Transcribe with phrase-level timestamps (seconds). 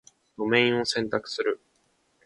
[0.35, 1.61] ドメインを選択する